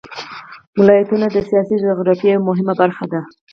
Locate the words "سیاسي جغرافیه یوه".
1.49-2.45